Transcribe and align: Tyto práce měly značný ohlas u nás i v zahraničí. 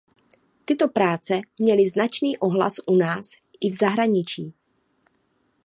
Tyto 0.65 0.89
práce 0.89 1.41
měly 1.59 1.89
značný 1.89 2.37
ohlas 2.37 2.73
u 2.85 2.95
nás 2.95 3.31
i 3.61 3.69
v 3.71 3.77
zahraničí. 3.77 4.53